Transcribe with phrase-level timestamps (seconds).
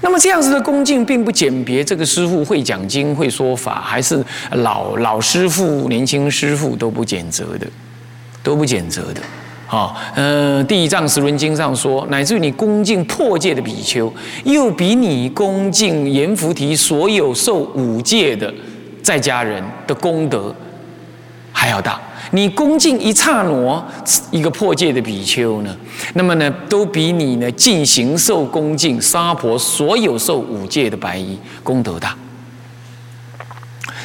[0.00, 7.66] 那么这样子的恭敬，并不鉴别这个师傅会讲经、会说法，还是老老师傅、年轻师傅都不减责的，
[8.42, 9.20] 都不减责的。
[9.66, 14.10] 好，呃，《地藏十轮经》上说，乃至于你恭敬破戒的比丘，
[14.44, 18.50] 又比你恭敬阎浮提所有受五戒的
[19.02, 20.54] 在家人的功德
[21.52, 22.00] 还要大。
[22.32, 23.86] 你恭敬一刹那
[24.30, 25.76] 一个破戒的比丘呢，
[26.14, 32.16] 那么呢，都比你呢进行受恭敬沙婆所有受五戒的白衣功德大。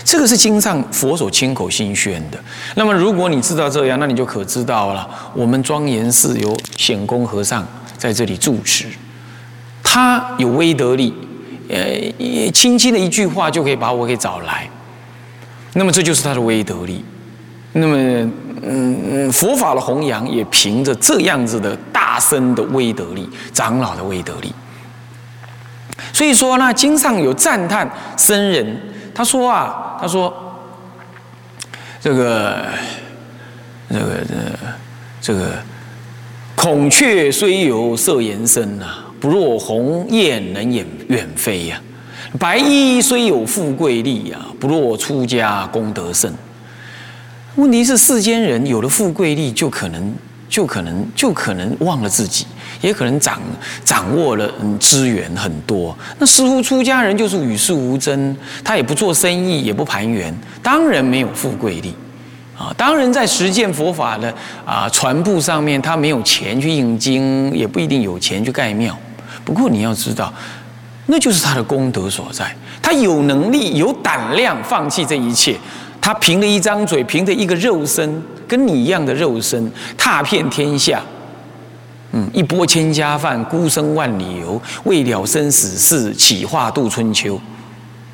[0.06, 2.38] 这个是经上佛所亲口心宣的。
[2.76, 5.10] 那么如果你知道这样，那你就可知道了。
[5.34, 7.66] 我们庄严寺有显公和尚
[7.98, 8.86] 在这里住持，
[9.82, 11.14] 他有威德力，
[11.70, 14.70] 呃，轻轻的一句话就可以把我给找来。
[15.74, 17.04] 那么这就是他的威德力。
[17.76, 17.98] 那么，
[18.62, 24.54] 嗯，佛法的弘扬也凭着这样子的大声的威德力，长老的威德力。
[26.14, 28.80] 所以说呢，经上有赞叹僧人，
[29.16, 30.32] 他说啊，他说，
[32.00, 32.64] 这个，
[33.90, 34.06] 这个，
[35.20, 35.52] 这个，
[36.56, 38.86] 孔雀虽有色颜深呐，
[39.20, 41.78] 不若鸿雁能远远飞呀；
[42.38, 46.32] 白衣虽有富贵力呀，不若出家功德甚。
[47.56, 50.16] 问题是世间人有了富贵力，就可能
[50.50, 52.48] 就可能就可能忘了自己，
[52.82, 53.40] 也可能掌
[53.86, 55.96] 掌握了嗯资源很多。
[56.18, 61.94] 那似乎出家人就是与世无争，他也不做生意，也不盘缘，当然没有富贵力
[62.58, 62.74] 啊。
[62.76, 64.34] 当然在实践佛法的
[64.66, 68.98] 啊传播上面，他没有钱去印经，也不一定有钱去盖庙。
[69.46, 70.34] 不过你要知道，
[71.06, 72.56] 那就是他的功德所在。
[72.82, 75.56] 他有能力、有胆量放弃这一切。
[76.04, 81.02] 他凭着一张嘴，凭着一个肉身，跟你一样的肉身，踏遍天下，
[82.12, 87.40] 嗯，一钵千家饭，孤身万里游，为了生死事，岂化度春秋。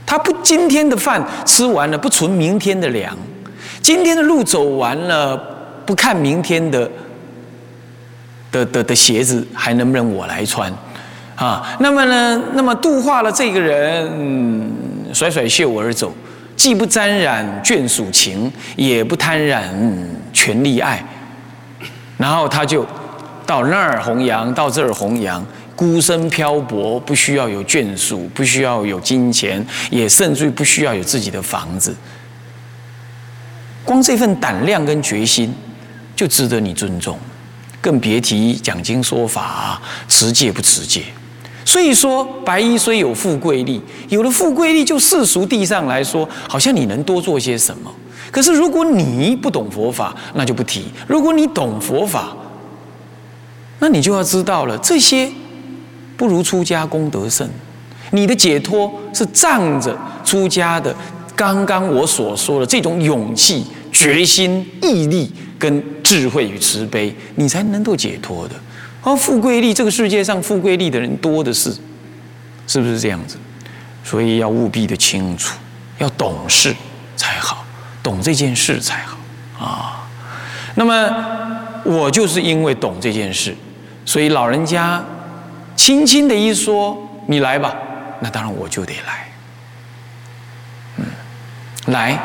[0.06, 3.12] 他不今天的饭吃完了，不存明天的粮；
[3.82, 5.36] 今天的路走完了，
[5.84, 6.88] 不看明天的
[8.52, 10.72] 的的的鞋子还能不能我来穿
[11.36, 11.76] 啊？
[11.80, 12.40] 那么呢？
[12.54, 14.72] 那么度化了这个人，
[15.12, 16.14] 甩甩袖而走。
[16.60, 19.74] 既不沾染眷属情，也不贪染
[20.34, 21.02] 权力爱，
[22.18, 22.86] 然后他就
[23.46, 25.42] 到那儿弘扬，到这儿弘扬，
[25.74, 31.96] 孤身漂泊，不需要有眷属，不需要有金钱，也甚至于不需要有自己的房子。
[33.86, 35.56] 光这份胆量跟决心，
[36.14, 37.18] 就值得你尊重，
[37.80, 41.04] 更别提讲经说法、持戒不持戒。
[41.66, 47.92] 所以说，白衣虽有富贵力，有了富贵力，就世俗地上来说，好像你能多做些什么。
[48.32, 52.36] 可是如果你不懂佛法，那就不提；如果你懂佛法，
[53.80, 55.30] 那你就要知道了，这些
[56.18, 57.50] 不如出家功德甚。
[58.12, 60.96] 你的解脱是仗着出家的
[61.36, 68.56] 刚刚我所说的这种勇气、决心、毅力跟智慧与慈悲，你才能够解脱的。
[69.02, 71.74] 而富贵利，这个世界上富贵利的人多的是，
[72.68, 73.38] 是不是这样子？
[74.04, 75.58] 所以要务必的清楚，
[76.00, 76.76] 要懂事
[77.16, 77.64] 才好，
[78.04, 80.08] 懂这件事才好啊。
[80.76, 83.56] 那么我就是因为懂这件事，
[84.06, 85.04] 所以老人家
[85.76, 87.74] 轻轻的一说：“你来吧。”
[88.20, 89.28] 那当然我就得来。
[90.98, 91.06] 嗯，
[91.88, 92.20] 来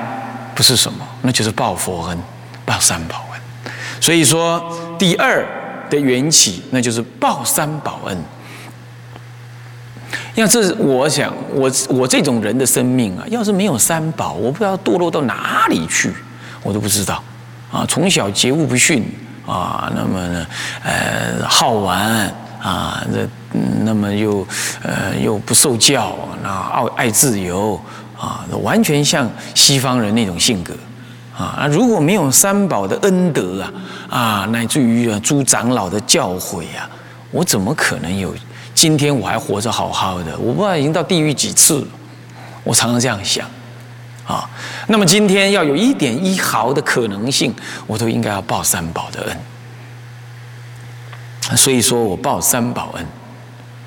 [0.55, 2.19] 不是什么，那就是报佛恩，
[2.65, 3.73] 报三宝恩。
[4.01, 5.47] 所以说第二。
[5.95, 8.19] 的缘起，那就是报三宝恩。
[10.35, 16.13] 要这，我想，我我这种人的生命啊，要是没有三宝，我不知道堕落到哪里去，
[16.63, 17.23] 我都不知道。
[17.71, 19.05] 啊，从小桀骜不驯
[19.47, 20.47] 啊，那么呢，
[20.83, 23.29] 呃，好玩啊，这
[23.85, 24.47] 那么又
[24.83, 27.81] 呃又不受教，那爱爱自由
[28.19, 30.75] 啊，完全像西方人那种性格。
[31.37, 33.73] 啊，如果没有三宝的恩德啊，
[34.09, 36.89] 啊，乃至于啊诸长老的教诲啊，
[37.33, 38.33] 我怎么可能有
[38.73, 40.39] 今天我还活着好好的？
[40.39, 41.87] 我不知道已经到地狱几次了。
[42.63, 43.45] 我常常这样想，
[44.25, 44.49] 啊，
[44.87, 47.53] 那么今天要有一点一毫的可能性，
[47.89, 49.37] 我都应该要报三宝的恩。
[51.57, 53.07] 所以说我报三宝恩，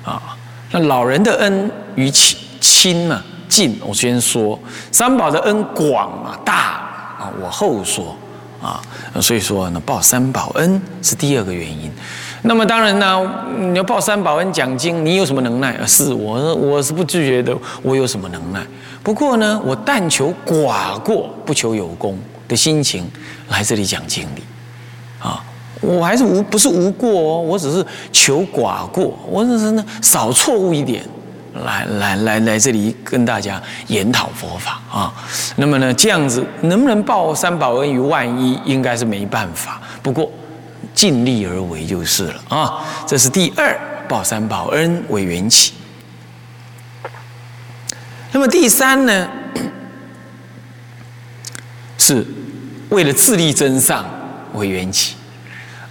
[0.04, 0.36] 啊，
[0.70, 4.58] 那老人的恩于亲亲呢近，我先说
[4.92, 6.86] 三宝的恩广啊大。
[7.18, 8.14] 啊，我后说
[8.62, 8.80] 啊，
[9.20, 11.90] 所以说呢，报三宝恩是第二个原因。
[12.42, 13.28] 那么当然呢，
[13.58, 15.76] 你要报三宝恩讲经，你有什么能耐？
[15.86, 18.64] 是我，我是不拒绝的，我有什么能耐？
[19.02, 22.16] 不过呢，我但求寡过，不求有功
[22.46, 23.04] 的心情
[23.48, 24.42] 来这里讲经理。
[25.18, 25.42] 啊，
[25.80, 31.04] 我还是无不是无过哦，我只是求寡过，我只是呢少错误一点
[31.54, 35.12] 来来来来这里跟大家研讨佛法啊。
[35.56, 39.80] 那么呢，这样子能不能报三宝恩于万一，应该是没办法。
[40.02, 40.30] 不过
[40.94, 42.84] 尽力而为就是了啊。
[43.06, 43.78] 这是第二，
[44.08, 45.74] 报三宝恩为缘起。
[48.30, 49.28] 那么第三呢，
[51.96, 52.24] 是
[52.90, 54.04] 为了自力增上
[54.54, 55.16] 为缘起。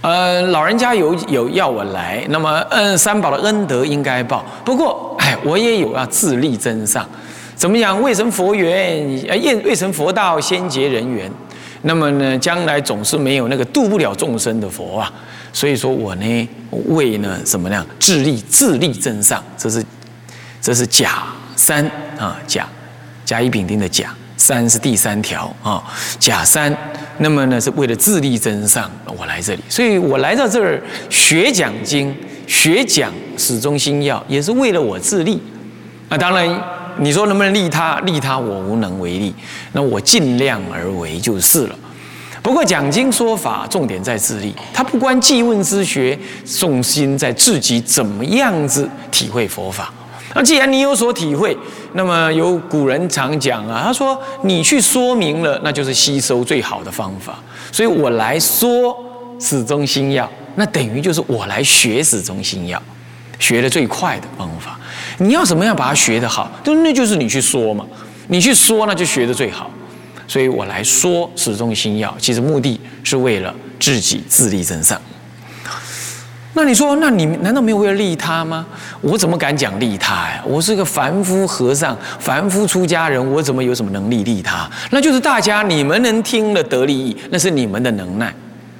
[0.00, 4.44] 呃，老人家有有要我来，那么嗯，三宝的恩德应该报。
[4.64, 7.06] 不过，哎，我也有要自力增上。
[7.54, 8.00] 怎么讲？
[8.00, 11.30] 未成佛缘，呃，未未成佛道，先结人缘。
[11.82, 15.12] 那么呢，将来总是没有那个度不了众生的佛啊。
[15.52, 16.48] 所以说我呢，
[16.86, 17.86] 为呢怎么样？
[18.00, 19.84] 自力自力增上，这是
[20.62, 21.84] 这是甲三
[22.18, 22.66] 啊，甲
[23.26, 24.14] 甲乙丙丁的甲。
[24.38, 25.82] 三是第三条啊，
[26.18, 26.74] 甲三，
[27.18, 30.80] 那么呢是为了自力增上，我来这里，所以我来到这儿
[31.10, 32.16] 学讲经，
[32.48, 35.40] 学讲始终心要，也是为了我自立。
[36.08, 36.48] 啊，当然
[36.98, 39.32] 你说能不能利他，利他我无能为力，
[39.72, 41.76] 那我尽量而为就是了。
[42.42, 49.92] 不过讲经说法重点在自立，他不关记问之学，重心在自己怎么样子体会佛法。
[50.34, 51.56] 那既然你有所体会，
[51.92, 57.38] 那么有古人常讲啊，他说你去说明了，那就是吸收最好的方法。
[57.70, 58.96] 所以我来说
[59.38, 62.82] 始终心要，那等于就是我来学始终心要，
[63.38, 64.78] 学的最快的方法。
[65.18, 66.50] 你要怎么样把它学得好？
[66.62, 67.86] 就那就是你去说嘛，
[68.28, 69.70] 你去说那就学得最好。
[70.26, 75.00] 所以我来说始终心要，其实目的是为了自己自力增上。
[76.54, 78.66] 那你说，那你难道没有为了利他吗？
[79.00, 80.42] 我怎么敢讲利他呀？
[80.44, 84.68] 我是个凡夫和尚，凡夫出家人，我怎么有什么能力利他？
[84.90, 88.34] 那就是大家你们能听了得利益，那是你们的能耐。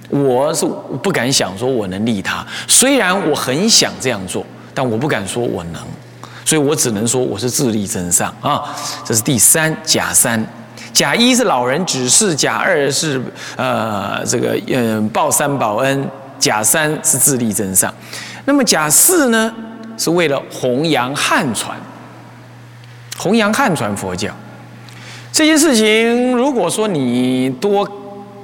[0.08, 0.66] 我是
[1.02, 4.44] 不敢想说我能利他，虽然我很想这样做，
[4.74, 5.82] 但我不敢说我能，
[6.44, 8.64] 所以我只能说我是自力增上啊。
[9.04, 10.44] 这是第三甲三，
[10.92, 13.20] 甲一是老人指示，甲二是
[13.56, 16.08] 呃这个嗯报三保恩。
[16.38, 17.92] 甲三是自力增上，
[18.44, 19.52] 那么甲四呢，
[19.96, 21.76] 是为了弘扬汉传，
[23.16, 24.30] 弘扬汉传佛教。
[25.32, 27.84] 这些事情，如果说你多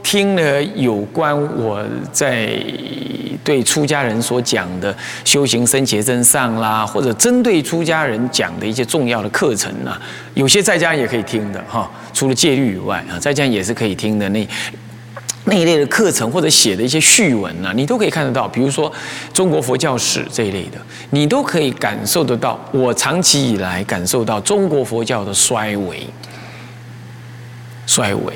[0.05, 2.56] 听了有关我在
[3.43, 10.01] 对出家人所讲的修行生劫真上啦，或者针对出家人讲的一些重要的课程啊，
[10.35, 11.91] 有些在家也可以听的哈。
[12.12, 14.47] 除了戒律以外啊，在家也是可以听的那。
[15.47, 18.49] 那一类的课程或者写的一些序文呢，你都可以看得到。
[18.49, 18.91] 比如说
[19.35, 20.79] 中国佛教史这一类的，
[21.11, 22.59] 你都可以感受得到。
[22.73, 26.06] 我长期以来感受到中国佛教的衰微，
[27.87, 28.33] 衰微，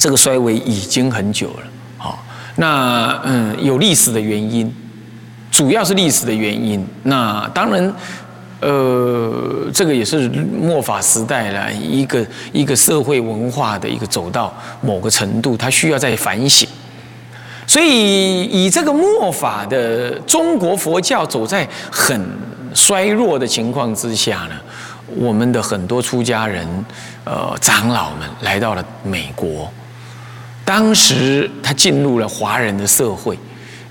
[0.00, 1.62] 这个衰微已经很久了。
[1.96, 2.24] 好，
[2.56, 4.74] 那嗯，有历史的原因，
[5.52, 6.84] 主要是历史的原因。
[7.04, 7.94] 那当然。
[8.62, 14.52] 呃，这个也是末法时代了一个一个社会文化的一个走到
[14.82, 16.68] 某个程度，它需要再反省。
[17.66, 22.20] 所以以这个末法的中国佛教走在很
[22.74, 24.60] 衰弱的情况之下呢，
[25.16, 26.68] 我们的很多出家人，
[27.24, 29.72] 呃，长老们来到了美国，
[30.64, 33.38] 当时他进入了华人的社会。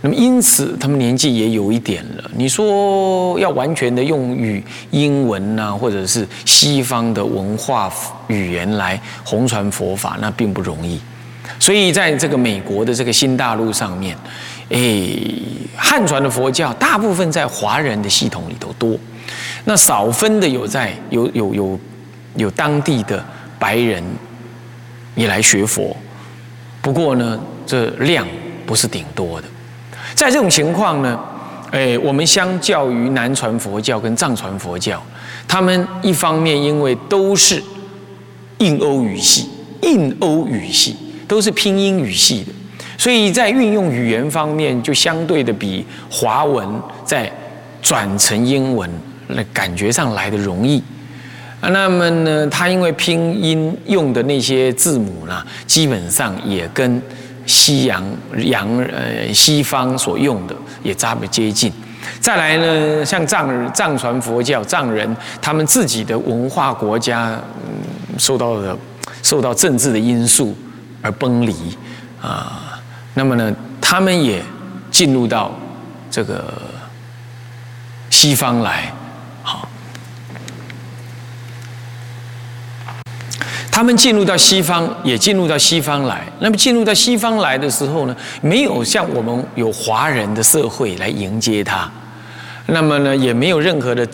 [0.01, 2.31] 那么因此，他们年纪也有一点了。
[2.33, 7.91] 你说要完全的用语英文呐，或者是西方的文化
[8.27, 10.97] 语言来弘传佛法，那并不容易。
[11.59, 14.15] 所以在这个美国的这个新大陆上面，
[14.69, 14.79] 哎，
[15.75, 18.97] 汉传的佛教大部分在华人的系统里头多，
[19.65, 21.79] 那少分的有在有有有
[22.37, 23.21] 有当地的
[23.59, 24.01] 白人
[25.15, 25.93] 也来学佛，
[26.81, 28.25] 不过呢，这量
[28.65, 29.47] 不是顶多的。
[30.15, 31.19] 在这种情况呢，
[31.71, 35.01] 哎，我们相较于南传佛教跟藏传佛教，
[35.47, 37.61] 他们一方面因为都是
[38.59, 39.49] 印欧语系，
[39.81, 40.95] 印欧语系
[41.27, 42.51] 都是拼音语系的，
[42.97, 46.67] 所以在运用语言方面就相对的比华文
[47.05, 47.31] 在
[47.81, 48.89] 转成英文
[49.27, 50.81] 那感觉上来的容易。
[51.61, 57.01] 那么呢，它因为拼音用的那些字母呢，基本上也跟。
[57.45, 58.03] 西洋
[58.37, 61.73] 洋呃西方所用的也差不接近，
[62.19, 68.77] 再来呢，像藏藏传佛教藏人，他们自己的文化国家嗯受到的
[69.23, 70.55] 受到政治的因素
[71.01, 71.55] 而崩离
[72.21, 72.79] 啊，
[73.15, 73.51] 那么呢，
[73.81, 74.43] 他们也
[74.91, 75.51] 进入到
[76.11, 76.53] 这个
[78.11, 78.93] 西方来。
[83.79, 86.27] 他们进入到西方，也进入到西方来。
[86.41, 91.89] 那么进入到西方来的时候呢，没有像我们有华人的社会来迎接他。
[92.65, 94.05] 那么呢也没有任何的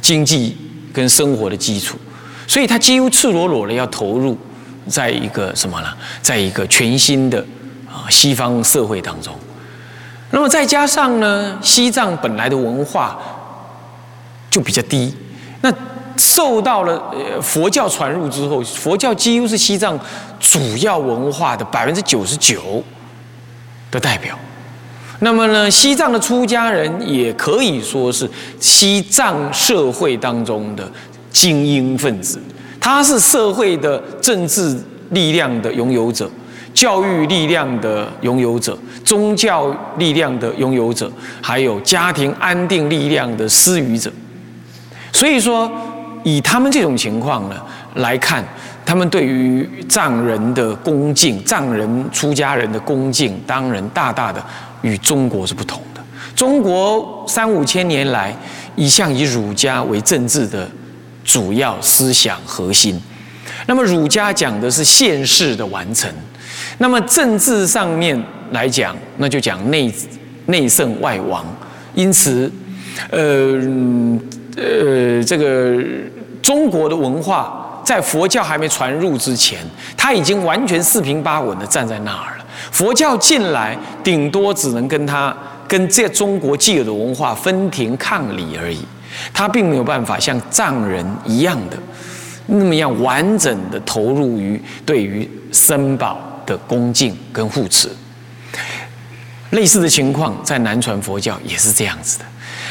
[0.00, 0.56] 经济
[0.90, 1.98] 跟生活的基础，
[2.46, 4.34] 所以他几乎赤裸裸的要投入
[4.88, 5.88] 在一个什么呢？
[6.22, 7.38] 在一个全新的
[7.86, 9.34] 啊西方社会当中。
[10.30, 13.18] 那么再加上呢，西藏本来的文化
[14.50, 15.14] 就比较低，
[15.60, 15.70] 那
[16.16, 19.98] 受到了佛教传入之后，佛教几乎是西藏
[20.38, 22.82] 主要文化的百分之九十九
[23.90, 24.38] 的代表。
[25.20, 28.28] 那么呢，西藏的出家人也可以说是
[28.60, 30.90] 西藏社会当中的
[31.30, 32.40] 精英分子，
[32.80, 34.78] 他是社会的政治
[35.10, 36.30] 力量的拥有者。
[36.74, 44.12] 教育力量的拥有者，宗教力量的拥有者，还有家庭安定力量的施予者。
[45.10, 45.72] 所以说，
[46.26, 47.54] 以他们这种情况呢
[47.94, 48.44] 来看，
[48.84, 54.44] 他们对于藏人的恭敬，藏人出家人的恭敬，当然大大的
[54.82, 56.02] 与中国是不同的。
[56.34, 58.36] 中国三五千年来
[58.74, 60.68] 一向以儒家为政治的
[61.24, 63.00] 主要思想核心，
[63.68, 66.12] 那么儒家讲的是现世的完成。
[66.78, 69.94] 那么政治上面来讲，那就讲内
[70.46, 71.46] 内圣外王，
[71.94, 72.50] 因此，
[73.10, 73.52] 呃
[74.56, 75.76] 呃，这个
[76.42, 79.58] 中国的文化在佛教还没传入之前，
[79.96, 82.44] 它已经完全四平八稳的站在那儿了。
[82.72, 85.36] 佛教进来，顶多只能跟他
[85.68, 88.80] 跟这中国既有的文化分庭抗礼而已，
[89.32, 91.76] 他并没有办法像藏人一样的
[92.46, 96.18] 那么样完整的投入于对于僧宝。
[96.46, 97.90] 的恭敬跟护持，
[99.50, 102.24] 类似的情况在南传佛教也是这样子的。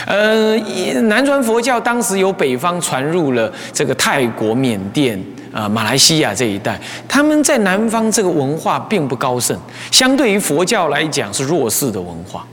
[0.05, 0.55] 呃，
[1.03, 5.19] 南传佛教当时由北方传入了这个泰国、缅甸、
[5.53, 9.57] 啊马来西亚这一带，他们在南方这个文化并不高盛，
[9.91, 12.45] 相对于佛教来讲是弱势的文化。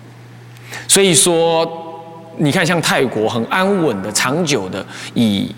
[0.87, 1.69] 所以说，
[2.37, 4.85] 你看像泰国很安稳的、长久的
[5.15, 5.55] 以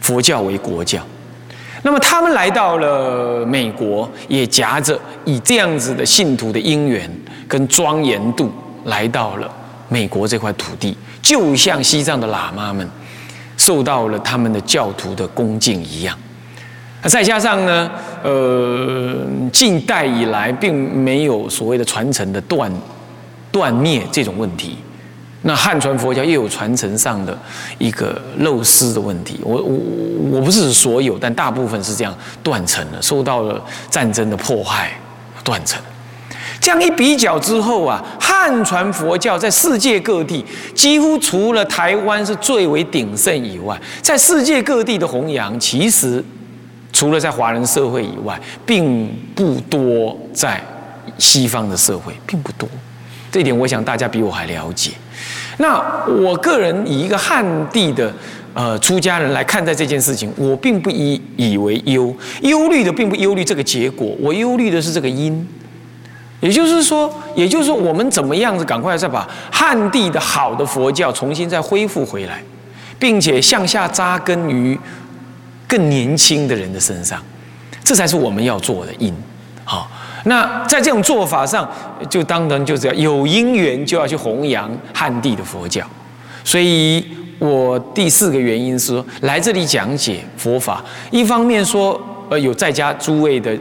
[0.00, 1.00] 佛教为国教。
[1.82, 7.08] 那么他们来到了美国，也夹着以这样子的信徒的因缘
[7.46, 8.50] 跟庄严度
[8.84, 9.50] 来到了
[9.88, 12.88] 美国这块土地，就像西藏的喇嘛们
[13.56, 16.16] 受到了他们的教徒的恭敬一样。
[17.02, 17.90] 那再加上呢，
[18.22, 22.72] 呃，近代以来并没有所谓的传承的断
[23.52, 24.76] 断灭这种问题。
[25.42, 27.38] 那汉传佛教又有传承上的
[27.78, 29.78] 一个漏失的问题，我我
[30.32, 32.12] 我不是所有，但大部分是这样
[32.42, 34.90] 断层了，受到了战争的迫害，
[35.44, 35.80] 断层。
[36.60, 40.44] 这样一比较之后啊，汉传佛教在世界各地，
[40.74, 46.22] 几乎除了台湾是最为鼎盛以外，在世界各地的弘扬，其实
[46.92, 50.60] 除了在华人社会以外，并不多在
[51.18, 52.68] 西方的社会，并不多。
[53.30, 54.92] 这一点，我想大家比我还了解。
[55.58, 58.12] 那我个人以一个汉地的
[58.54, 65.46] 呃出家人来看待这件事情，我并不以以为忧忧虑的，并不忧虑这个结果，我忧虑的是这个因。
[66.40, 72.42] 也就是说，也就是说，我们怎么样子赶快再把汉地的好的佛教重新再恢复回来，
[72.98, 74.78] 并且向下扎根于
[75.66, 77.20] 更年轻的人的身上，
[77.82, 79.14] 这才是我们要做的因。
[79.64, 79.90] 好。
[80.28, 81.70] 那在这种做法上，
[82.10, 85.86] 就当然就是要有因缘，就要去弘扬汉地的佛教。
[86.42, 87.06] 所以
[87.38, 93.56] 我第四个原因是说，来这里讲解佛法，一方面说，呃，有在家诸位的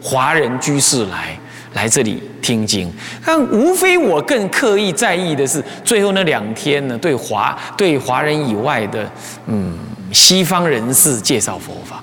[0.00, 1.36] 华人居士来
[1.74, 2.90] 来这里听经，
[3.24, 9.10] 但无非我更刻意在意的是，最后那两天呢，对华对华人以外的，
[9.46, 9.76] 嗯，
[10.12, 12.02] 西方人士介绍佛法。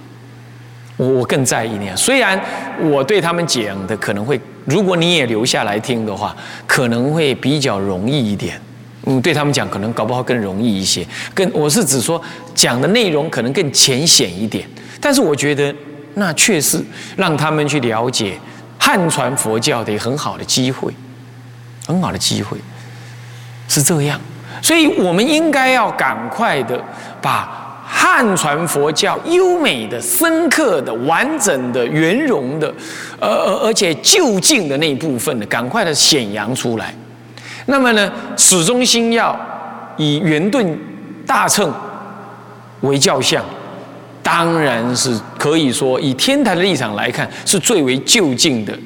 [0.98, 2.40] 我我更在意那样，虽然
[2.80, 6.36] 我对他们讲的可能会，如果你也留下来听的话，
[6.68, 8.62] 可能会比较容易一点。
[9.06, 11.04] 嗯，对他们讲可能搞不好更容易一些。
[11.34, 12.22] 更我是指说
[12.54, 14.68] 讲的内容可能更浅显一点，
[15.00, 15.74] 但是我觉得
[16.14, 16.80] 那确实
[17.16, 18.38] 让他们去了解
[18.84, 20.92] 汉传佛教的很好的机会，
[21.86, 22.58] 很好的机会
[23.68, 24.20] 是这样。
[24.60, 26.84] 所以我们应该要赶快的
[27.22, 27.60] 把。
[27.94, 32.74] 汉传佛教优美的、深刻的、完整的、圆融的，
[33.20, 36.96] 而，而而且就近的那一部分的，赶快的显扬出来。
[37.66, 39.38] 那么呢，始终心要
[39.98, 40.80] 以圆顿
[41.28, 41.72] 大乘
[42.80, 43.44] 为教相，
[44.24, 48.78] 当然是可以说以天台的立场来看，是最为就近的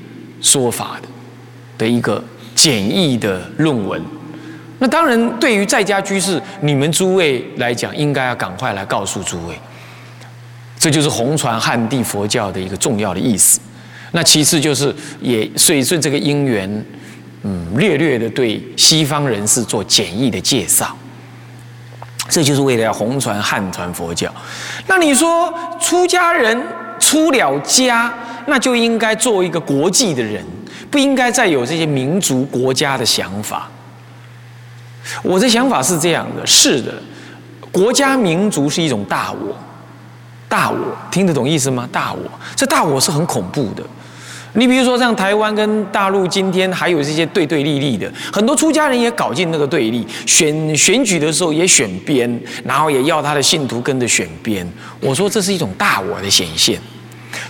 [0.41, 1.07] 说法的
[1.77, 2.23] 的一个
[2.53, 4.01] 简易的论文。
[4.79, 9.57] 那当然，对于在家居士，你们诸位来讲，应该要赶快来告诉诸位，
[10.77, 13.59] 这就是红传汉地佛教的一个重要的意思。
[14.11, 16.85] 那其次就是也随顺这个因缘，
[17.43, 20.95] 嗯，略略的对西方人士做简易的介绍。
[22.27, 24.33] 这就是为了要红传汉传佛教。
[24.87, 26.59] 那你说出家人
[26.99, 28.13] 出了家，
[28.47, 30.43] 那就应该做一个国际的人，
[30.89, 33.67] 不应该再有这些民族国家的想法。
[35.21, 36.91] 我的想法是这样的：是的，
[37.71, 39.55] 国家民族是一种大我，
[40.49, 41.87] 大我听得懂意思吗？
[41.91, 42.19] 大我，
[42.55, 43.83] 这大我是很恐怖的。
[44.55, 54.65] 你比如说，像台湾跟大陆今天还有这些对对立立的，很多出家人也搞进那个对立，选选举的时候也选边，然后也要他的信徒跟着选边。
[55.01, 56.79] 我说这是一种大我的显现。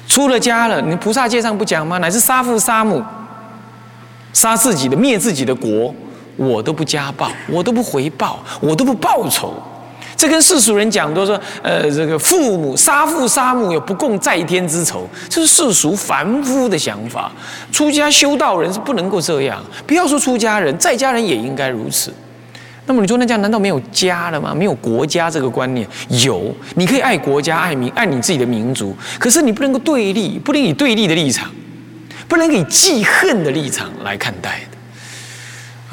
[0.07, 1.99] 出了家了，你菩萨戒上不讲吗？
[1.99, 3.03] 乃至杀父杀母，
[4.33, 5.93] 杀自己的灭自己的国，
[6.35, 9.53] 我都不家暴，我都不回报，我都不报仇。
[10.17, 17.31] 这跟世俗人讲都说，呃，这个父母杀父杀母有不共在天之仇，这是世俗凡夫的想法。
[17.71, 22.13] 出家修道人是不能够这样，不要说出家人，在家人也应该如此。
[22.87, 24.53] 那么你说那这样难道没有家了吗？
[24.55, 25.87] 没有国家这个观念？
[26.23, 31.49] 有，你可以爱国家、爱民、爱你自己的民族，可是你不能够对立，不能以对立的立场，
[32.27, 34.61] 不能以记恨的立场来看待。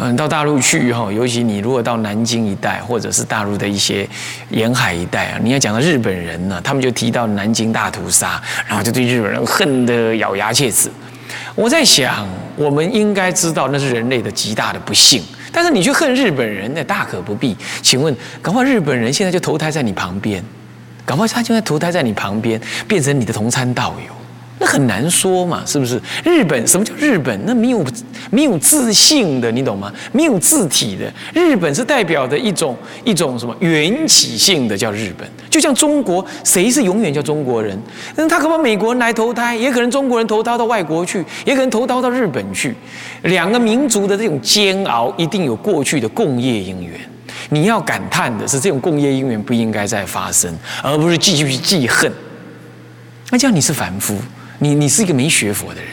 [0.05, 4.05] 嗯，到大陆去哈，尤其你如果到南京一带，或者是大陆的一些
[4.51, 10.91] 沿海一带啊，你要讲到日本人呢，他们就提到南京大屠杀，然后就对日本人恨得咬牙切齿。
[11.55, 17.57] 我在想，我们应该知道那是人类的极大的不幸，但是你去恨日本人，那大可不必。
[17.81, 20.43] 请问，搞不好日本人现在就投胎在你旁边，
[21.05, 24.22] 搞不好他就在投胎在你旁边，变成你的同参道友。
[24.63, 26.01] 那很难说嘛，是不是？
[26.25, 27.37] 日本什么叫日本？
[27.45, 27.85] 那没有
[28.31, 29.93] 没有自信的，你懂吗？
[30.13, 35.29] 没有字体的日本是代表的一种一种什么缘起性的叫日本？
[35.51, 37.77] 就像中国，谁是永远叫中国人？
[38.15, 42.73] 那他可能美国人来投胎，也可能中国人投胎到外国去，也可能投胎到日本去。
[43.23, 46.93] 两个民族的这种煎熬，一定有过去的共业因缘。
[47.51, 52.11] 你要感叹的是，这种共业因缘不应该再发生，而不是继续去记恨。
[53.31, 54.17] 那这样你是凡夫。
[54.63, 55.91] 你你是一个没学佛的人，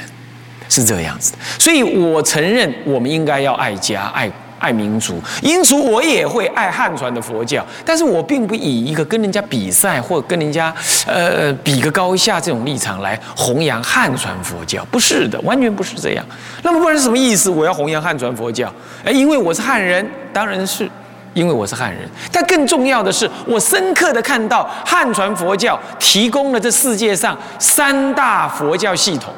[0.69, 10.71] 是这样子的，所以我承认我们应该要爱家、爱爱民族，因此我也会爱汉传的佛教，但是我并不以一个跟人家比赛或跟人家
[11.07, 16.23] 呃比个高下这种立场来弘扬汉传佛教，不是的，完全不是这样。
[16.61, 17.49] 那么不然是什么意思？
[17.49, 18.71] 我要弘扬汉传佛教？
[19.03, 20.87] 哎，因为我是汉人，当然是。
[21.33, 29.33] 因为我是汉人，但更重要的是，我深刻的看到汉传佛教提供了这世界上三大佛教系统：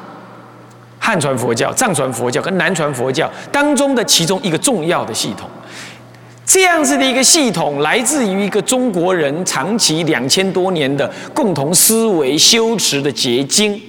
[0.98, 5.48] 汉传佛教、藏传佛教跟南传佛教当中的其中一个重要的系统。
[6.44, 13.80] 这样子的一个系统，来自于一个中国人长期两千多年的共同思维修持的结晶。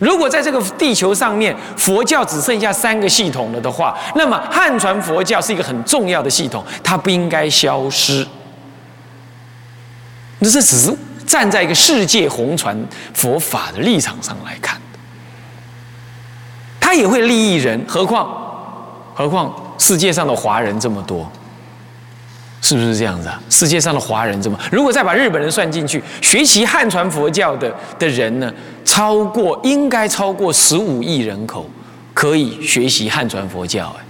[0.00, 8.26] 如果在这个地球上面，佛教只剩下三个系统了的话，那么汉传佛教是一个很重要的系统，它不应该消失。
[10.38, 12.76] 那这只是站在一个世界弘传
[13.12, 14.80] 佛法的立场上来看
[16.80, 18.28] 它也会利益人，何况
[19.14, 21.30] 何况世界上的华人这么多。
[22.60, 23.40] 是不是这样子啊？
[23.48, 28.52] 世界上的华人这么，如果再把日本人算进去，学习汉传佛教的的人呢，
[28.84, 31.68] 超过应该超过十五亿人口，
[32.12, 34.04] 可以学习汉传佛教，哎，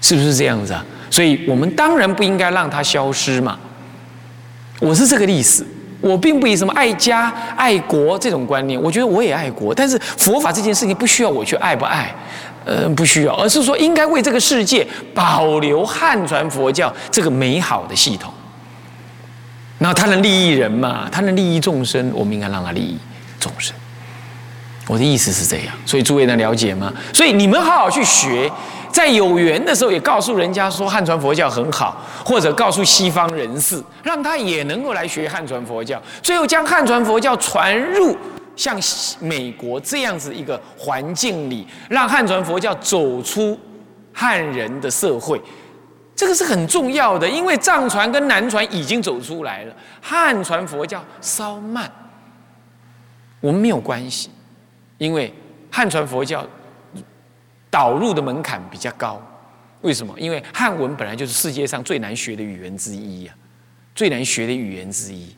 [0.00, 0.84] 是不是这样子啊？
[1.08, 3.56] 所以我们当然不应该让它消失嘛。
[4.80, 5.64] 我是这个意思，
[6.00, 12.12] 我并不以什么爱家爱国这种观念，我觉得我也爱国，但是佛法这件事情不需要我去爱不爱。
[12.66, 18.32] 呃，不需要，而是说应该为这个世界保留汉传佛教这个美好的系统。
[19.78, 21.08] 那它能利益人嘛？
[21.12, 22.98] 它能利益众生，我们应该让它利益
[23.38, 23.72] 众生。
[24.88, 26.92] 我的意思是这样，所以诸位能了解吗？
[27.12, 28.50] 所以你们好好去学，
[28.90, 38.16] 在有缘的时候也告诉人家说汉传佛教很好，或者告诉西方人士，让他也能够来学汉传佛教，最后将汉传佛教传入。
[38.56, 38.80] 像
[39.20, 43.58] 美国这样子一个环境里，让汉传佛教走出
[44.12, 45.40] 汉人的社会，
[46.16, 47.28] 这个是很重要的。
[47.28, 51.90] 因为藏传跟南传已经走出来了，汉传佛教稍慢，
[53.40, 54.30] 我们没有关系，
[54.96, 55.32] 因为
[55.70, 56.44] 汉传佛教
[57.70, 59.20] 导入的门槛比较高。
[59.82, 60.18] 为什么？
[60.18, 63.34] 因为汉文本来就是世界上最难学的语言之一呀，
[63.94, 65.36] 最难学的语言之一。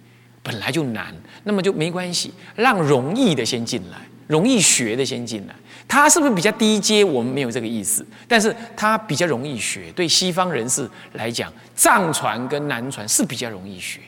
[0.49, 5.55] 本来就难，那么就没关系，让容易的先进来，容易学的先进来。
[5.87, 7.05] 他是不是比较低阶？
[7.05, 9.93] 我们没有这个意思，但是他比较容易学。
[9.93, 14.01] 对西方人士来讲，藏传跟南传是比较容易学，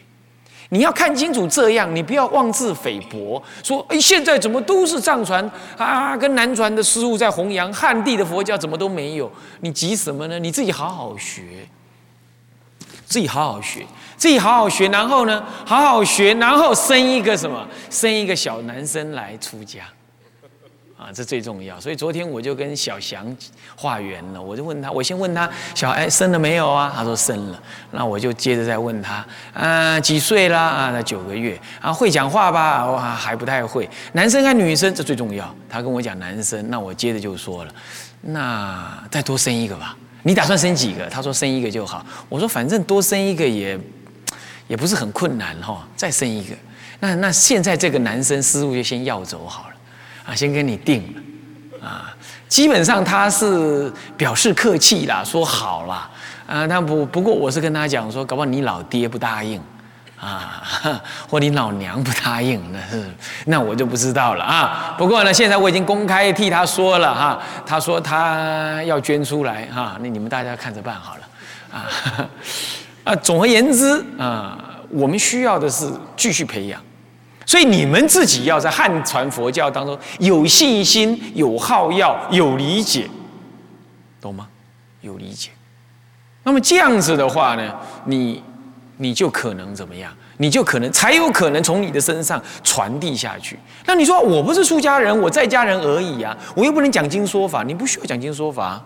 [0.70, 9.30] 你要看清楚这样，你不要妄自菲薄，说哎，现在怎么都是藏传啊，跟南传的师傅在弘扬汉地的佛教，怎么都没有？
[9.60, 10.38] 你急什么呢？
[10.38, 11.42] 你自己好好学，
[13.06, 13.86] 自己好好学，
[14.20, 17.66] 自己好好学，然后呢，好好学，然后生一个什么？
[17.88, 19.84] 生一个小男生来出家。
[20.94, 21.80] 啊，这最重要。
[21.80, 23.34] 所以昨天我就跟小祥
[23.74, 26.92] 化缘了，我就问他，我先问他小孩生了没有啊？
[26.94, 27.62] 他说生了。
[27.92, 30.60] 那我就接着再问他，啊，几岁啦？
[30.60, 31.58] 啊，那九个月。
[31.80, 32.84] 啊，会讲话吧？
[32.90, 33.88] 哇，还不太会。
[34.12, 34.94] 男生还女生？
[34.94, 35.50] 这最重要。
[35.66, 37.72] 他跟我讲男生，那我接着就说了，
[38.20, 39.96] 那再多生一个吧。
[40.24, 41.06] 你打算生几个？
[41.06, 42.04] 他说生一个就好。
[42.28, 43.80] 我说反正多生一个也
[44.70, 46.54] 也不是很困难哈，再生一个。
[47.00, 49.74] 那那现在这个男生思路就先要走好了。
[50.26, 51.02] 啊，先跟你定
[51.80, 52.14] 了，啊，
[52.46, 56.08] 基本上他是表示客气啦，说好啦，
[56.46, 59.60] 啊，但不不过我是跟他讲说，搞不好你老爹不答应，
[60.20, 60.62] 啊，
[61.28, 63.02] 或你老娘不答应，那是
[63.46, 64.94] 那我就不知道了啊。
[64.98, 71.22] 不过呢，现在我已经公开替他说了哈，他说他要捐出来哈，那你们大家看着办好了，
[71.72, 71.88] 啊，
[73.04, 74.58] 啊，总而言之啊，
[74.90, 76.80] 我们需要的是继续培养。
[77.46, 83.08] 所以你们自己要在汉传佛教当中有信心、有好要、有理解，
[84.20, 84.46] 懂吗？
[85.00, 85.50] 有理解。
[86.44, 88.42] 那么这样子的话呢，你
[88.98, 90.12] 你就可能怎么样？
[90.36, 93.58] 你就可能才有可能从你的身上传递下去。
[93.84, 98.82] 那你说我不是出家人，我在家人而已啊，我又不能讲经说法，你不需要讲经说法。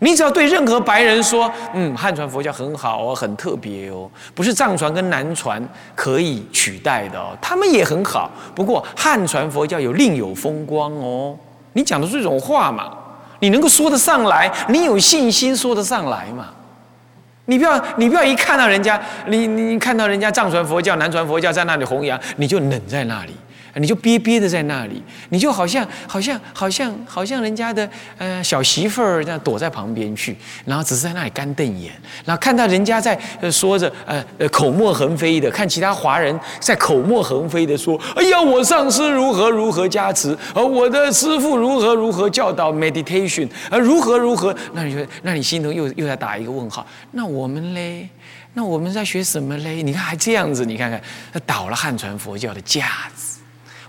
[0.00, 5.60] 你只要对任何白人说，嗯，汉传佛教很好哦，很特别哦，不是藏传跟南传
[5.94, 8.30] 可以取代的哦，他们也很好。
[8.54, 11.36] 不过汉传佛教有另有风光哦。
[11.72, 12.92] 你讲的这种话嘛，
[13.40, 16.46] 你能够说得上来，你有信心说得上来嘛？
[17.46, 23.34] 你不要，你不要一看到人家，你你看到人家藏传佛教、南传佛教在那里弘扬，你就冷在那里。
[23.74, 31.92] 你就憋憋的在那里，你就好像好像好像好像人家的呃小媳妇儿这样躲在旁边去，然后只是在那里干瞪眼，
[32.24, 33.18] 然后看到人家在
[33.50, 48.08] 说着呃呃口沫横飞的，看其他华人在口沫横飞的说，哎呀，我上师如何如何加持，而我的师父如何如何教导 meditation，而如何如何，那你就那你心头又又在打一个问号，那我们嘞？
[48.54, 49.82] 那我们在学什么嘞？
[49.82, 51.00] 你看还这样子，你看看，
[51.46, 53.27] 倒了汉传佛教的架子。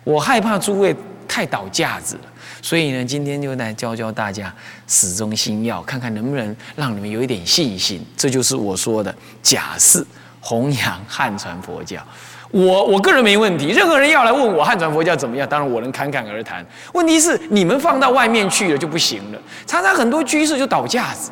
[0.09, 0.95] 我害怕诸位
[1.27, 2.21] 太倒架子了，
[2.63, 4.51] 所以呢，今天就来教教大家
[4.87, 8.03] 始终心要，看看能不能让你们有一点信心。
[8.17, 10.03] 这就是我说的假释
[10.41, 12.01] 弘扬汉传佛教。
[12.49, 16.65] 我 我个人没问题，任何人要来问我汉传佛教怎么样，当然我能侃侃而谈。
[16.93, 21.29] 问题是你们放到外面去了就不行了，常常很多居士就倒架子。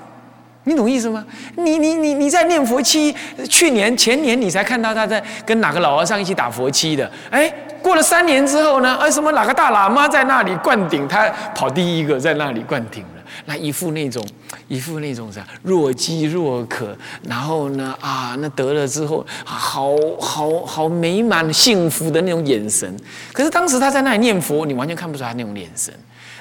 [0.68, 1.26] 你懂意思吗？
[1.56, 3.16] 你你你你在念佛七，
[3.50, 7.52] 去年前年你才看到他在跟哪个老和尚一起打佛七的，哎，
[7.82, 14.22] 过了三年之后呢，哎，什么哪个大喇嘛在那里灌顶，他跑第一个在那里灌顶了，那一副那种
[14.68, 22.94] 一副那种啥若饥若渴，然后呢啊，那得了之后好好好美满幸福的那种眼神，
[23.32, 25.94] 可是当时他在那里念佛，你完全看不出来那种眼神。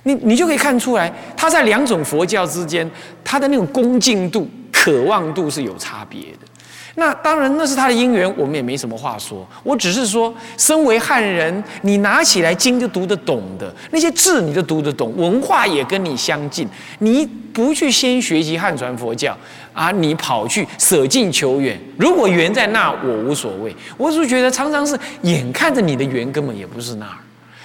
[0.07, 2.89] 你你就可以看出来，他在两种佛教之间，
[3.25, 6.47] 他的那种恭敬度、渴望度是有差别的。
[6.95, 9.45] 那当然，那是他的因缘，我们也没什么话说。
[9.65, 16.67] 我只是说，身为汉人，你拿起来经就读得懂的，那些字你都读得懂，文化也跟你相近。
[17.01, 19.37] 你不去先学习汉传佛教
[19.75, 21.77] 啊，你跑去舍近求远。
[21.99, 23.75] 如果缘在那，我无所谓。
[23.99, 27.19] 我是觉得常常是眼看着你的缘根本也不是那儿，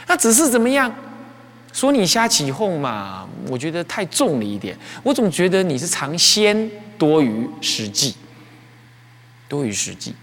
[0.08, 0.92] 那只是怎么样？
[1.74, 3.28] 说你瞎起哄嘛？
[3.50, 4.78] 我觉得太重了一点。
[5.04, 8.16] 我总觉得你是尝鲜多于实际，
[9.48, 10.14] 多于实际，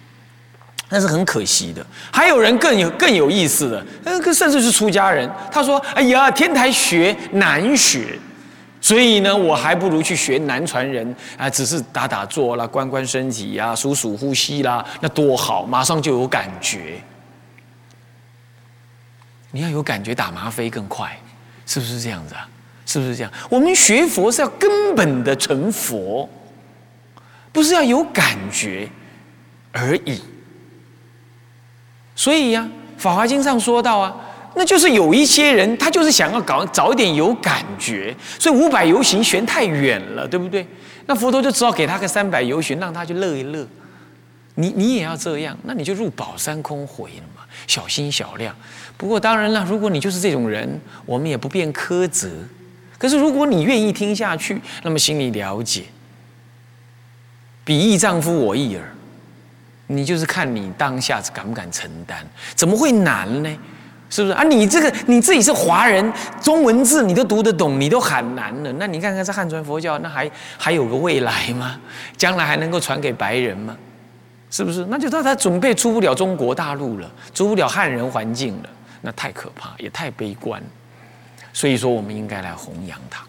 [0.91, 1.85] 那是很可惜的。
[2.13, 8.19] 还有人更有更有意思的，那个甚至是出家人，他说：“哎呀，天台学难学，
[8.81, 17.03] 所以呢，我还不如去学南传人啊，只是打打坐啦，关关身体呀，数数呼吸啦，那多好，马上就有感觉。
[19.51, 21.19] 你要有感觉，打吗啡更快。”
[21.69, 22.49] 是不是这样子啊？
[22.87, 23.31] 是不是这样？
[23.51, 26.27] 我们学佛是要根本的成佛，
[27.53, 28.89] 不是要有感觉
[29.73, 30.19] 而已。
[32.17, 32.67] 所以呀，
[33.01, 34.17] 《法华经》上说到啊，
[34.57, 40.67] 那就是有一些人，他就是想要搞早一点有感觉，所以五百游行悬太远了，对不对？
[41.05, 43.67] 那佛陀就只好给他个三百游行，让他去乐一乐。
[44.55, 48.55] 你你也要这样，那你就入宝山空回了，小心小量。
[48.97, 52.29] 不过当然了，如果你就是这种人，我们也不便苛责。
[52.99, 55.85] 可是如果你愿意听下去，那么心里了解，
[57.65, 58.93] 彼义丈夫我义儿，
[59.87, 63.57] 你就是看你当下敢不敢承担，怎么会难呢？
[64.11, 64.43] 是不是啊？
[64.43, 68.73] 你这个你自己是华人，中文字你都读得懂，你都喊难了。
[68.79, 71.79] 那你看看这汉传佛教，那还还有个未来吗？
[72.17, 73.77] 将来还能够传给白人吗？
[74.51, 74.85] 是不是？
[74.87, 78.69] 那就到他准备出不了中国大陆了，出不了汉人环境了，
[79.03, 80.63] 那太可怕，也太悲观。
[81.53, 83.25] 所以说，我们应该来弘扬他。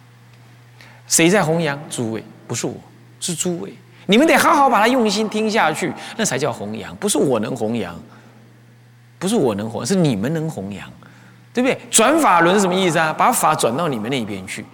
[1.08, 1.80] 谁在弘扬？
[1.90, 2.76] 诸位，不是我，
[3.20, 3.74] 是诸位。
[4.06, 6.96] 你们得好好把它用心听下去，那才叫弘扬。
[6.96, 7.96] 不是我能弘扬。
[9.18, 10.90] 不是我能弘，是你们能弘扬，
[11.54, 11.78] 对不对？
[11.92, 13.12] 转法轮是什么意思啊？
[13.12, 14.66] 把法转到你们那边去，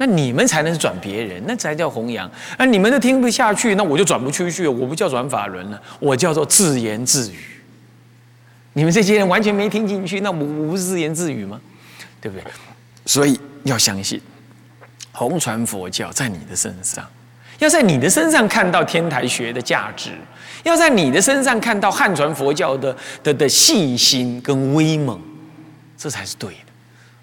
[0.00, 2.28] 那你们才能转别人，那才叫弘扬。
[2.56, 7.36] 那你们都听不下去，那我就转不出去，我不叫转法轮了，我叫做自言自语。
[8.72, 11.60] 你们这些人完全没听进去，那我我不是自言自语吗？
[12.18, 12.44] 对不对？
[13.04, 14.18] 所以要相信，
[15.12, 17.06] 弘传佛教在你的身上，
[17.58, 20.12] 要在你的身上看到天台学的价值。
[20.62, 25.20] 要在你的身上看到汉传佛教的的的信心跟威猛，
[25.98, 26.69] 这才是对的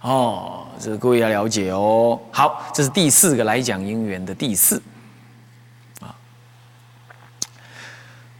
[0.01, 0.67] 哦。
[0.79, 2.19] 这个各位要了解哦。
[2.31, 4.81] 好，这是第四个来讲因缘的第四
[5.99, 6.15] 啊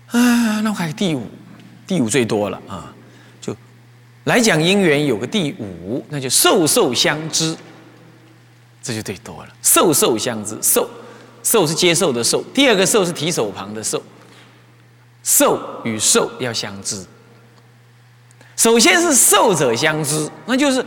[0.07, 1.27] 啊，那我看第五，
[1.85, 2.93] 第五最多了啊。
[3.41, 3.55] 就
[4.25, 7.57] 来讲因缘有个第五，那就受受相知，
[8.83, 9.53] 这就最多了。
[9.61, 10.89] 受受相知，受
[11.43, 14.01] 受是接受的受，第二个受是提手旁的受。
[15.23, 17.05] 受与受要相知，
[18.55, 20.85] 首先是受者相知，那就是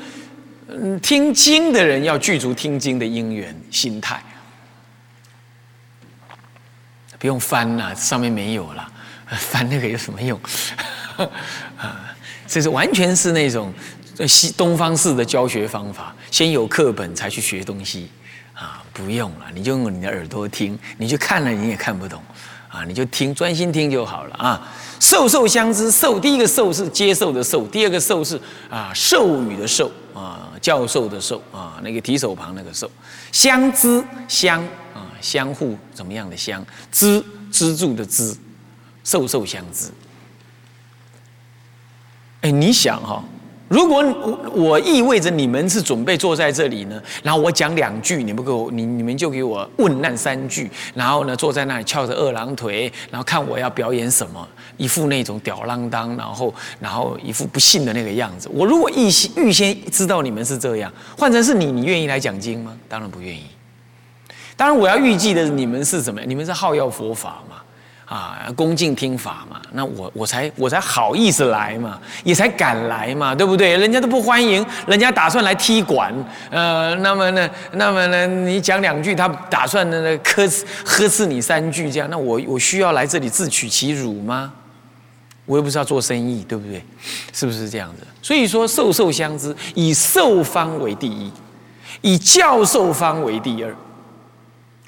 [0.72, 4.22] 嗯，听经的人要具足听经的因缘心态，
[7.18, 8.92] 不用翻了，上面没有了，
[9.38, 10.38] 翻那个有什么用？
[11.76, 12.14] 啊，
[12.46, 13.72] 这是完全是那种
[14.26, 18.10] 西东方式的教学方法，先有课本才去学东西
[18.54, 22.22] 啊，不用了，你就用你的耳朵听，你去看了你也看不懂。
[22.70, 24.72] 啊，你就听，专心听就好了啊。
[25.00, 32.88] 受受相知，受第一个受是接受的受，第二个受是啊授予的授啊教授的授啊那个提手旁那个受。
[33.32, 34.62] 相知相
[34.94, 38.36] 啊相互怎么样的相资资助的资，
[39.02, 39.90] 受受相知。
[42.42, 43.24] 哎，你想哈？
[43.70, 44.04] 如果
[44.52, 54.44] 我意味着你们是准备坐在这里呢，然后我讲两句，你们给我，你你们就给我问那三句，然后呢坐在那里翘着二郎腿，然后看我要表演什么，
[54.76, 58.50] 一副那种吊郎当，然后然后一副不信的那个样子。
[58.52, 62.76] 我如果预先预先知道你们是这样，换成是你，你愿意来讲经吗？
[62.88, 63.44] 当然不愿意。
[64.56, 66.28] 当然我要预计的你们是怎么样？
[66.28, 67.62] 你们是好要佛法嘛？
[68.10, 73.76] 啊，恭敬听法嘛，那我我才我才好意思来嘛，也才敢来嘛，对不对？
[73.76, 76.12] 人家都不欢迎，人家打算来踢馆，
[76.50, 80.42] 呃，那么呢，那么呢，你讲两句，他打算呢呢呵
[80.84, 84.52] 呵斥你三句，这样，那我我需要来这里自取其辱吗？
[85.46, 86.84] 我又不是要做生意，对不对？
[87.32, 88.04] 是不是这样子？
[88.20, 91.30] 所以说，授受相知，以受方为第一，
[92.00, 93.72] 以教授方为第二。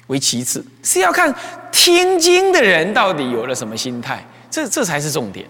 [0.07, 1.33] 为其次，是要看
[1.71, 5.45] 听经的人到底有了什么心态，这这才是重点，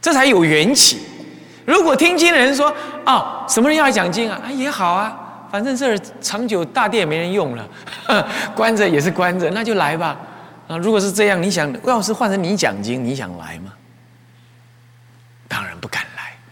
[0.00, 0.98] 这才有缘起。
[1.64, 2.72] 如果听经的人说
[3.06, 4.40] ：“哦，什么人要来讲经啊？
[4.44, 7.68] 啊，也好啊，反正这儿长久大殿也没人用了，
[8.54, 10.16] 关着也是关着，那就来吧。”
[10.66, 13.72] 啊，如果是这样，你想要是换成你讲经，你想来吗？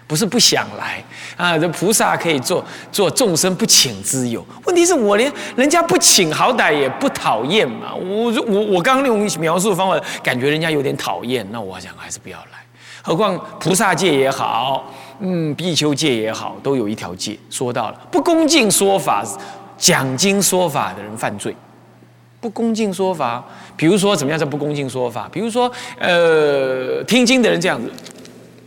[0.09, 0.19] 不。
[0.19, 1.01] 是不想来
[1.37, 1.57] 啊！
[1.57, 4.45] 这菩萨可以做做众生不请之友。
[4.65, 7.95] 问题是我连人家不请，好歹也不讨厌嘛。
[7.95, 12.59] 我我我刚刚那种描述方法，感觉人家有点讨厌，那我想还是不要来。
[13.01, 19.25] 何况菩萨界也好，嗯，比丘界也好，都有一条界，说到了不恭敬说法、
[19.77, 21.55] 讲经说法的人犯罪。
[22.41, 23.45] 不恭敬说法，
[23.77, 25.29] 比如说怎么样叫不恭敬说法？
[25.31, 27.89] 比如说，呃，听经的人这样子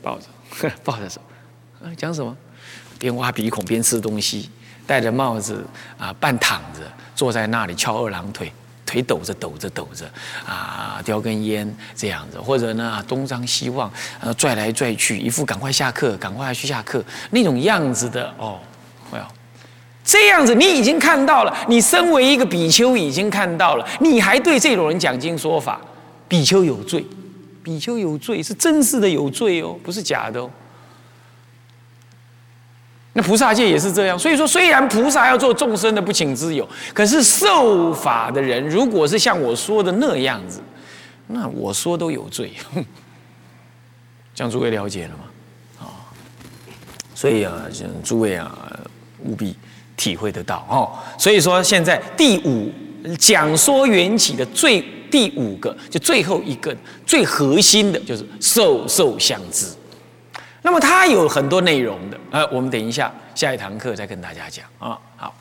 [0.01, 1.19] 抱着， 抱着手。
[1.97, 2.35] 讲什么？
[2.99, 4.47] 边挖鼻孔边吃东西，
[4.85, 5.65] 戴着帽子
[5.97, 6.81] 啊，半躺着
[7.15, 8.51] 坐在那里翘二郎腿，
[8.85, 10.05] 腿抖着抖着抖着
[10.45, 18.59] 啊，叼根烟这样子，或者呢东张西望，呃拽来拽去，一副赶快下课，赶快去下课那种样子的哦。
[19.11, 19.25] well，
[20.03, 25.81] 这样子你已经看到了，你身为一个比丘已经看到了，你还对这种人讲经说法，
[26.27, 27.03] 比丘有罪，
[27.63, 30.47] 比丘有罪是真实的有罪哦，不是假的哦。
[33.13, 40.61] 那菩萨界也是这样，所以说虽然菩萨要做众生的不请之友，可是受法的人如果是像我说的那样子，
[41.27, 42.53] 那我说都有罪，
[44.33, 45.23] 这样诸位了解了吗？
[45.81, 45.91] 啊，
[47.13, 47.53] 所以啊，
[48.01, 48.79] 诸位啊，
[49.25, 49.57] 务必
[49.97, 50.91] 体会得到哦。
[51.17, 52.71] 所以说现在第五
[53.19, 56.73] 讲说缘起的最第五个，就最后一个
[57.05, 59.65] 最核心的，就是受受相知。
[60.63, 64.63] 那么它有很多内容的，呃，我们等一下下一堂课再跟大家讲。
[64.77, 64.97] 啊。
[65.17, 65.33] 好，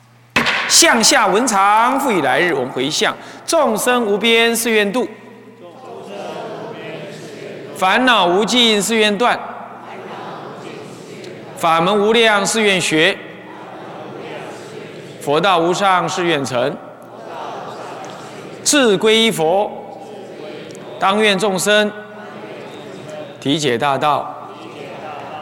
[0.67, 3.15] 向下文长，复以来日，我们回向。
[3.45, 5.07] 众生无边誓愿度，
[7.75, 9.39] 烦恼无尽誓愿断，
[11.55, 13.15] 法门无量誓愿学，
[15.19, 16.75] 佛道无上誓愿成，
[18.63, 19.71] 志归依佛，
[20.99, 21.91] 当愿众生。
[23.39, 24.37] 体解大道。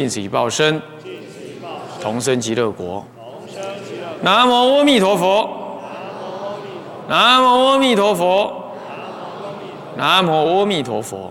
[0.00, 0.80] 尽此一报身，
[2.00, 3.04] 同生极乐国。
[4.22, 5.46] 南无阿弥陀佛。
[7.06, 8.50] 南无阿弥陀佛。
[9.98, 11.30] 南无阿弥陀佛。